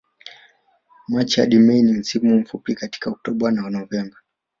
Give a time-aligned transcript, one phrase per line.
[1.07, 4.17] Machi hadi Mei na msimu mfupi katika Oktoba na Novemba